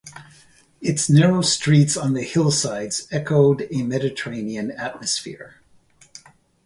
Its 0.81 1.11
narrow 1.11 1.43
streets 1.43 1.95
on 1.95 2.13
the 2.13 2.23
hillsides 2.23 3.07
echoed 3.11 3.67
a 3.71 3.83
Mediterranean 3.83 4.71
atmosphere. 4.71 5.61